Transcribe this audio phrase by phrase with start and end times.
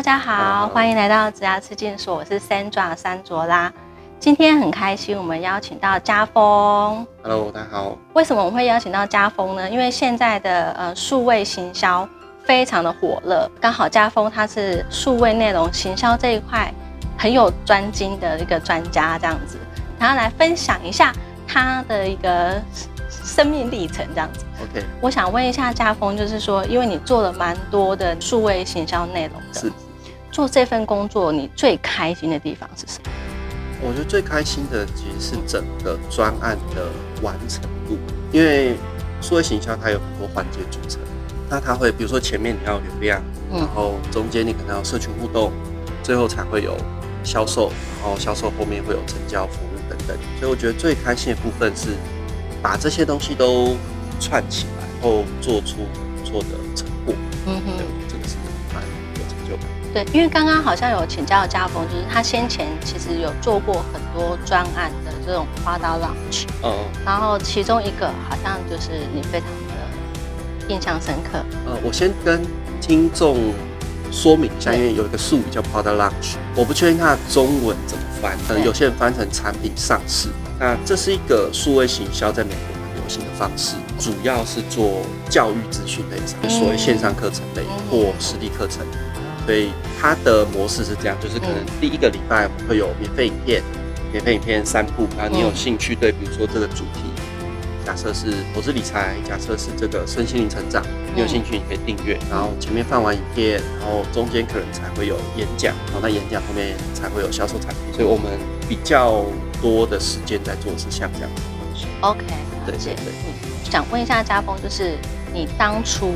[0.00, 3.70] 大家好，欢迎来到职涯吃进所，我是 Sandra 三卓拉。
[4.18, 7.06] 今天很开心，我们邀请到家峰。
[7.22, 7.98] Hello，大家好。
[8.14, 9.68] 为什么我们会邀请到家峰呢？
[9.68, 12.08] 因为现在的呃数位行销
[12.44, 16.72] 非常的火热，刚好家峰他是数位内容行销这一块
[17.18, 19.58] 很有专精的一个专家，这样子，
[19.98, 21.12] 然后来分享一下
[21.46, 22.58] 他的一个
[23.10, 24.46] 生命历程，这样子。
[24.62, 29.72] OK，我想问一下家峰，就是说，因为你做了蛮多的数位行销内容的，是
[30.30, 33.10] 做这份工作，你最开心的地方是什么？
[33.82, 36.88] 我觉得最开心的其实是整个专案的
[37.22, 37.98] 完成度，
[38.30, 38.74] 因为
[39.20, 41.00] 数位行销它有很多环节组成，
[41.48, 45.50] 那它会比如说前面你要有流量，嗯然后中间你可能要社群互动，
[46.02, 46.76] 最后才会有
[47.24, 50.16] 销售，然后销售后面会有成交服务等等。
[50.38, 51.88] 所以我觉得最开心的部分是
[52.62, 53.76] 把这些东西都
[54.20, 55.78] 串起来，然后做出
[56.16, 57.14] 不错的成果。
[57.46, 57.99] 嗯对，我觉得这个是蛮
[59.92, 66.72] 对，因为刚刚好像有请教家峰，就是他先前其实有做过很多专案的这种 product launch，嗯
[67.04, 71.44] 然后其中一个好像就是你非常的印象深刻。
[71.66, 72.40] 呃，我先跟
[72.80, 73.36] 听众
[74.12, 80.28] 说明一下，因为有一个术语叫 product launch，我不确定它的中文怎么翻，可能有些人翻成产品上市。
[80.60, 88.86] 那这是一个数位行销在美国很流行的方式，主要是做教育资讯类所谓线上课程类嗯或实体课程。
[89.46, 93.62] 所以它的模式是这样，就是可能第一个礼拜我们会有免费影片，
[94.12, 97.10] 免费影片三部，然后你有嗯兴趣对，比如说这个主题，
[97.84, 100.82] 假设是投资理财，假设是这个身心灵成长，
[101.14, 109.24] 你有兴趣你可以订阅，然后前面放完影片，然后中间可能才会有演讲，然后那演讲后面才会有销售产品，所以我们比较
[109.60, 111.86] 多的时间在做的是像这样的东西。
[112.00, 112.24] OK。
[112.66, 113.32] 对对对嗯，
[113.64, 114.98] 想问一下家峰，就是
[115.32, 116.12] 你当初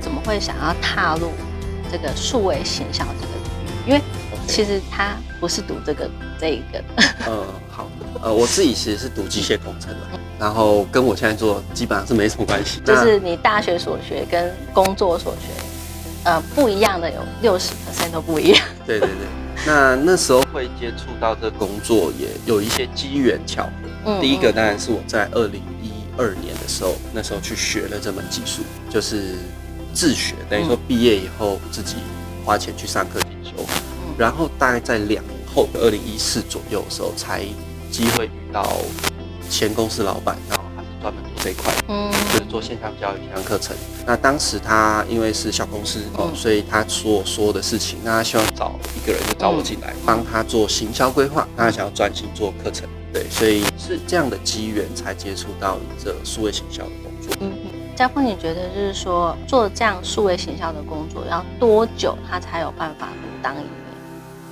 [0.00, 1.32] 怎么会想要踏入
[1.90, 3.90] 这个数位形象这个领域？
[3.90, 4.00] 因为
[4.46, 6.08] 其实他不是读这个
[6.40, 7.86] 这一个的，呃，好，
[8.22, 15.48] 呃，我自己其实是读机械工程的，然后跟我现在做基本上是没什么关系， 就是你大学所学跟工作所学，
[16.24, 18.66] 呃，不一样的有六十 percent 都不一样。
[18.86, 19.26] 对对对，
[19.66, 23.70] 那那时候会接触到这工作，也有一些机缘巧合。
[24.06, 29.34] 嗯第一个当然是我在二零一二年的时候，那时候去学了这门技术，就是
[29.98, 31.96] 自学，等于说毕业以后自己
[32.44, 33.50] 花钱去上课进修，
[34.16, 37.42] 然后大概在两年后，二零一四左右的时候，才
[37.90, 38.64] 机会遇到
[39.50, 41.74] 前公司老板，然后他是专门做这一块。
[41.88, 43.74] 嗯就是做线上教育、线上课程。
[44.06, 51.48] 那当时他因为是小公司哦，嗯所以他所说的事情，那他希望找一个人就找我进嗯来，帮他做行销规划。
[51.56, 57.36] 那他想要专心做课程，对，所以是这样的机缘才接触到这数位行销的工作。
[57.98, 58.06] 嗯嗯。
[58.06, 63.68] 家峰，你觉得就是说做这样数位行销的工作要多久他才有办法独当一面？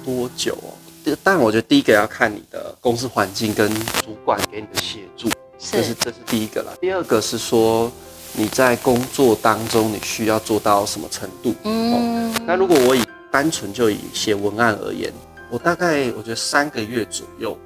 [0.04, 0.74] 多久哦？
[1.04, 6.72] 这但我觉得第一个要看你的公司环境跟主管给你的协助，这是这是第一个啦。
[6.80, 7.90] 第二个是说
[8.32, 11.54] 你在工作当中你需要做到什么程度？
[11.62, 15.12] 嗯，那如果我以单纯就以写文案而言，
[15.48, 17.56] 我大概我觉得三个月左右，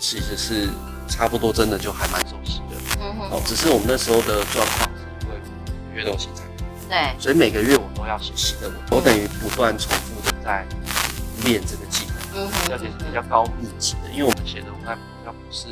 [0.00, 0.68] 其实是
[1.08, 2.76] 差不多，真的就还蛮熟悉的。
[3.00, 4.90] 嗯哦，只是我们那时候的状况
[5.96, 10.64] 月都有新产品，对，所以每个月我都要写新的文，我等于不断重复的在
[11.44, 15.68] 练这个技能，嗯而且是比较高密集的，因为我们写的文案比较不是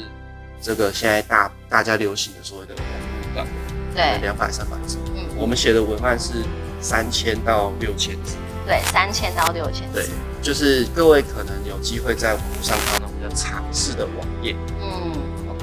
[0.61, 3.47] 这个现在大大家流行的所谓的网络版，
[3.95, 6.33] 对，两百三百字，嗯，我们写的文案是
[6.81, 8.37] 三千到六千字。
[8.67, 10.07] 对，三千到六千对，
[10.41, 14.89] 就是各位可能有机会在网络上看到比较长式的网页，嗯。
[14.89, 15.14] 哦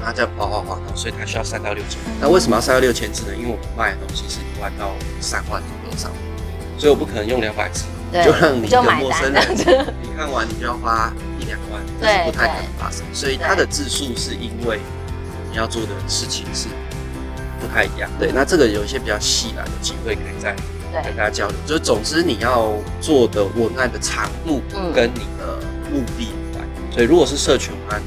[0.04, 2.00] 它叫滑滑滑，然后所以它需要三到六千。
[2.20, 3.36] 那为什么要三到六千字呢？
[3.36, 6.12] 因为我们卖的东西是一万到三万左右上，
[6.78, 9.42] 所以我不可能用两百字就让你一个陌生人，
[10.02, 13.06] 你看完你就要花一两万，这是不太可能发生。
[13.14, 14.80] 所以它的字数是因为
[15.50, 16.68] 你要做的事情是
[17.60, 18.10] 不太一样。
[18.20, 20.54] 对，那这个有一些比较细啦，有机会可以再
[21.04, 21.56] 跟大家交流。
[21.66, 25.58] 就是总之你要做的文案的长度嗯跟你的
[25.90, 26.68] 目的有关。
[26.92, 28.02] 所以如果是社群文案，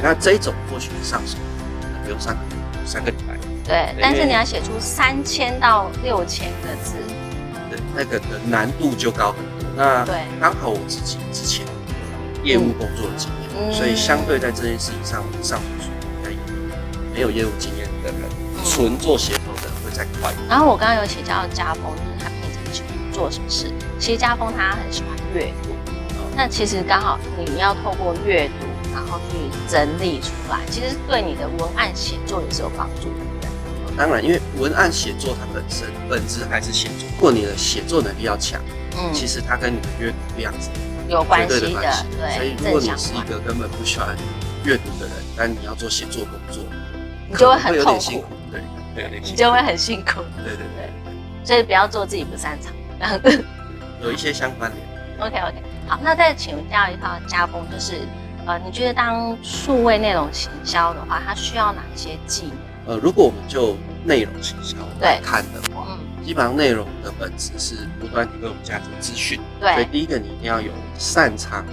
[0.00, 1.36] 对，那这一种或许上手
[1.82, 2.40] 可能不用三个
[2.86, 3.34] 三个礼拜。
[3.66, 6.94] 对，但是你要写出三千到六千个字，
[7.68, 9.68] 对，那个的难度就高很多。
[9.76, 16.38] 那对刚好我自己之前有业务工作的经验，嗯所以相对在这件事情上上手速度应该也
[17.14, 18.22] 没有业务经验的人，
[18.56, 20.48] 嗯纯做写手的会再快一点。
[20.48, 23.70] 然后我刚刚有请教家峰，就是他平常喜欢做什么事。
[23.98, 25.70] 其实家峰他很喜欢阅读，
[26.34, 29.36] 那其实刚好你要透过阅读，然后去
[29.68, 33.94] 整理出来，其实对你的文案写作也是有帮助的。
[33.96, 38.60] 当然，因为文案写作它本身本质还是写作，如果你的写作能力要强，
[38.96, 40.70] 嗯，其实它跟你的阅读量是
[41.08, 42.04] 有关系的。
[42.18, 44.16] 对，所以如果你是一个根本不喜欢
[44.64, 46.64] 阅读的人，但你要做写作工作，
[47.28, 48.24] 你就会很痛苦。
[48.50, 48.60] 对，
[48.94, 49.30] 会有点辛苦。
[49.30, 50.22] 你就会很辛苦。
[50.44, 50.90] 对对对。
[51.44, 52.72] 所以不要做自己不擅长。
[54.02, 55.28] 有一些相关联。
[55.28, 58.00] OK OK，好，那再请教一套家风，就是
[58.46, 62.94] 呃，你觉得当数位内容行销的话，它需要哪些技能？
[62.94, 69.40] 呃，如果我们就内容行销来看的话，嗯，基本上内容的本质是不断提供价值资讯。
[69.60, 71.64] 对，所以第一个你一定要有擅长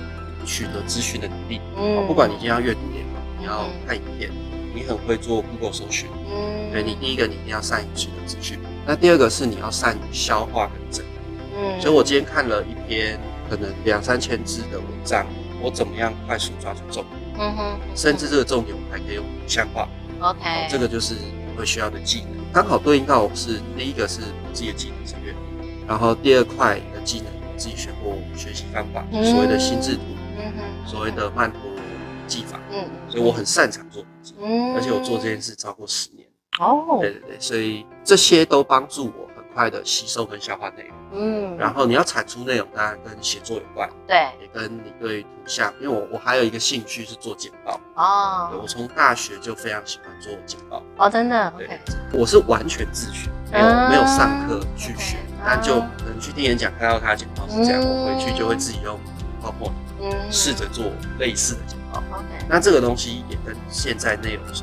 [0.45, 1.61] 取得资讯的能力。
[1.77, 4.29] 嗯，不管你今天要阅读也好，你要看影片，
[4.75, 6.09] 你很会做 Google 搜寻。
[6.29, 8.59] 嗯，对你第一个你一定要善于取得资讯。
[8.85, 11.09] 那第二个是你要善于消化跟整理。
[11.55, 13.19] 嗯，所以我今天看了一篇。
[13.49, 15.25] 可能两三千字的文章，
[15.61, 17.21] 我怎么样快速抓住重点？
[17.39, 19.87] 嗯哼，甚至这个重点我还可以用图像化。
[20.19, 21.15] OK，这个就是
[21.57, 25.39] 会需要的技能，刚好对应到是第一个是我自己的技能是阅读，
[25.87, 30.01] 然后第二块的技能我自己学过学习方法，所谓的心智图，
[30.39, 31.79] 嗯哼，所谓的曼陀罗
[32.27, 36.27] 技法，嗯，所以我很擅长做笔记，嗯，而且我做这件事超过十年。
[36.59, 40.96] 哦，对对对，所以这些都帮助我很快的吸收跟消化内容。
[41.17, 47.79] 嗯，然后你要产出内容，当然跟写作有关，对，也跟你对图像，因为我我还有一个兴趣是做简报。
[47.95, 50.83] 哦，我从大学就非常喜欢做简报。
[50.97, 51.79] 哦，真的，对，
[52.13, 58.99] 我是完全自学，没有没有上课去学，但就可能去听演讲看到他的简报是这样，我回去就会自己用
[59.41, 60.85] PowerPoint，嗯，试着做
[61.17, 64.61] 类似的简报，OK，那这个东西也跟现在内容是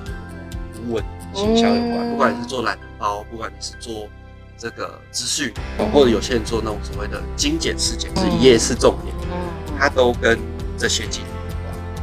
[0.75, 1.05] 图文
[1.35, 4.09] 营销有关，不管你是做懒人包，不管你是做。
[4.57, 5.53] 这个资讯，
[5.93, 9.37] 或者有些人做那种所谓的精简事件，是一页是重点，嗯，
[9.79, 10.39] 它都跟
[10.79, 11.43] 这些技能有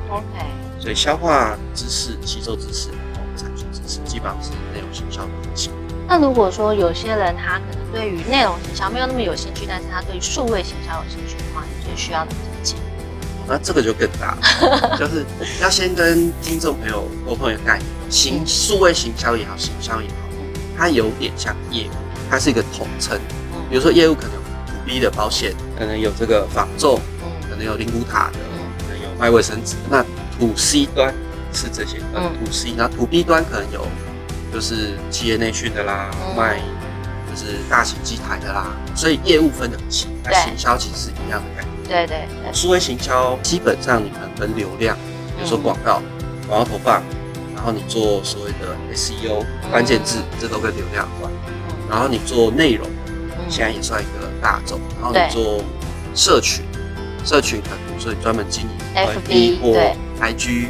[0.09, 0.19] 关。
[0.19, 0.45] OK，
[0.79, 5.71] 所以消化知识、吸收知识，然后产出知识，基本上是内容营销的核心。
[6.07, 12.31] 那如果说有些人他可能对于内容营销没有那么有兴趣，但是他对数位营销有兴趣的话，你最需要的
[12.61, 12.83] 技能？
[13.47, 15.25] 那这个就更大了，就是
[15.61, 20.15] 要先跟听众朋友沟通一个概念：行数位行销也好，行销也好，
[20.77, 22.10] 它有点像业务。
[22.31, 23.19] 它是一个统称，
[23.69, 26.97] 比如说业务可能有 to B 的保险，可能有这个仿重，
[27.49, 28.39] 可能有灵骨塔的，
[28.79, 29.75] 可能有卖卫生纸。
[29.89, 30.01] 那
[30.39, 31.13] to C 端
[31.51, 33.85] 是这些，嗯，to C，那 to B 端可能有
[34.53, 36.61] 就是企业内训的啦，卖
[37.29, 38.67] 就是大型机台的啦。
[38.95, 42.07] 所以业务分得很细，那行销其实是一样的概念。
[42.07, 44.95] 对对，数位行销基本上你可能跟流量，
[45.35, 46.01] 比如说广告、
[46.47, 47.03] 广告投放，
[47.53, 51.29] 然后你做所谓的 SEO 关键字，这都跟流量有关。
[51.91, 52.87] 然后你做内容，
[53.49, 54.79] 现在也算一个大众。
[55.01, 55.61] 然后你做
[56.15, 56.63] 社群，
[57.25, 60.67] 社群可能比如说你专门经营 FB 或 IG，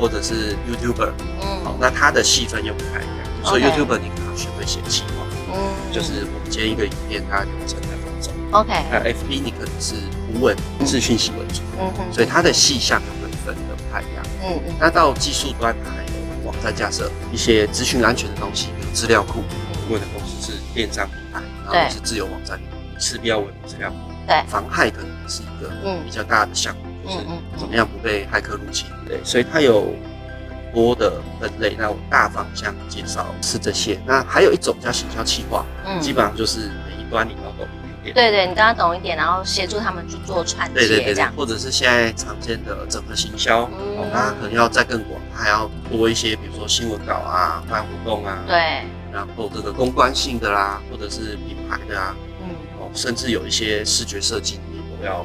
[0.00, 1.10] 或者是 YouTuber，
[1.42, 3.44] 嗯，好，那它的细分又不太一样。
[3.44, 8.32] 所以 YouTuber 你可能学会写计划，嗯，就是我们接一个影片，它流程在分钟。
[8.52, 8.72] OK。
[8.90, 9.96] 那 FB 你可能是
[10.32, 10.56] 图文、
[10.86, 14.24] 资讯息为主，嗯哼，所以它的细项可能分的不太一样。
[14.42, 14.74] 嗯嗯。
[14.80, 19.44] 那到技术端，它还有网站架设一些资讯安全的东西，比如资料库，
[19.90, 20.23] 为了公司。
[20.44, 23.90] 是电商平台，然后是自由网站，你势必要维护质量。
[24.26, 25.70] 对，防害可能是一个
[26.04, 27.18] 比较大的项目，就是
[27.58, 28.86] 怎么样不被骇客入侵。
[29.06, 29.94] 对，所以它有
[30.38, 31.76] 很多的分类。
[31.78, 34.00] 那我大方向介绍是这些。
[34.06, 35.64] 那还有一种叫行销企划，
[36.00, 37.68] 基本上就是每一端你要懂
[38.02, 38.14] 一点。
[38.14, 41.30] 对对，你都要懂一点，然后协助他们去做串接，这样。
[41.36, 48.38] 或者是现在常见的整合行销，哦，它可能要再更广，它还要多一些，比如说新闻稿啊、办活动啊。
[48.46, 48.84] 对。
[49.14, 55.24] 然后这个公关性的啦，或者是品牌的啊，嗯，哦，甚至有一些视觉设计你都要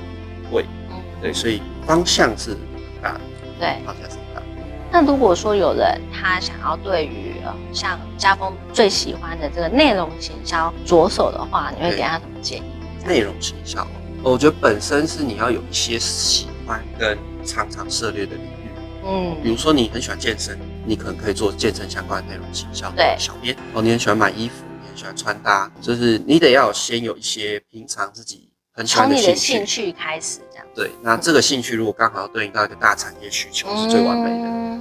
[0.51, 2.55] 会，嗯，对，所以方向是
[3.01, 3.21] 大的，
[3.59, 4.43] 对，方向是大。
[4.91, 12.63] 那如果说有人他想要对于呃像家峰最喜欢的这个内容行销着手的话，你会给他什么建议？
[13.03, 13.87] 内容行销，
[14.21, 18.69] 我觉得本身是你要有一些喜欢跟常常涉猎的领域，
[19.03, 20.59] 嗯，比如说你很喜欢健身。
[20.85, 23.81] 你可能可以做健身相关的内容行销的小编哦。
[23.81, 30.65] 你很喜欢买衣服，你很喜欢穿搭，就是你得要先有一些平常自己很喜欢的兴趣开始这样。
[30.75, 34.79] 对，那这个兴趣如果刚好对应到一个大产业需求，是最完美的。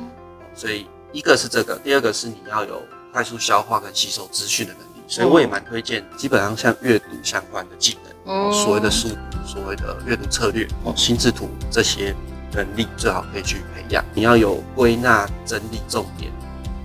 [0.55, 4.87] 所以一个是这个，第二个是你要有快速消化跟吸收资讯的能力。
[5.07, 12.15] 所以我也蛮推荐，基本上像阅读相关的技能，所谓的速读，所谓的阅读策略哦，心智图这些。
[12.53, 16.33] 能力最好可以去培养，你要有归纳整理重点，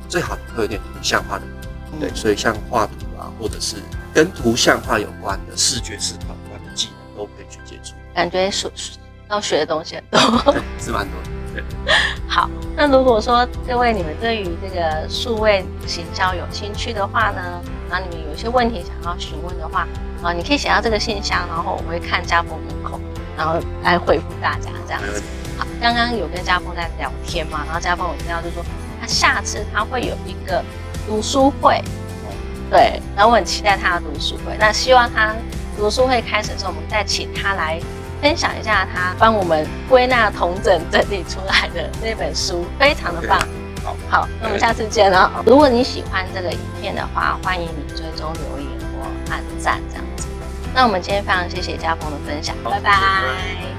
[0.07, 1.43] 最好会有点图像化的，
[1.99, 3.77] 对，所以像画图啊，或者是
[4.13, 7.93] 跟图像化有关的视觉思考有关的技能都可以去接触。
[8.13, 8.71] 感觉所
[9.29, 11.29] 要学的东西很多， 是蛮多的。
[11.53, 11.63] 对，
[12.27, 19.87] 好，那如果说各位你们对于这个数位行销有兴趣的话呢，然后你们有一些问题想要询问的话，
[20.21, 22.99] 啊，你可以写到这个信箱，然后我会看家峰门口，
[23.37, 25.23] 然后来回复大家这样子。
[25.63, 28.61] 好，刚刚有跟家峰在聊天嘛，然后家峰我听到就说
[28.99, 30.61] 他下次他会有一个
[31.07, 31.81] 读书会，
[32.69, 35.33] 对，然后我很期待他的读书会，那希望他
[35.77, 37.79] 读书会开始的时候，我们再请他来
[38.21, 43.39] 分享一下他帮我们归纳、统整、整理出来的那本书，非常的棒。
[44.09, 45.31] 好，那我们下次见了。
[45.45, 50.27] 如果你喜欢这个影片的话，欢迎你追踪留言或按赞这样子。
[50.73, 53.73] 那我们今天非常谢谢家峰的分享，拜拜。